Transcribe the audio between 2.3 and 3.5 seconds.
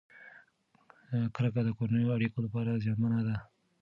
لپاره زیانمنه ده.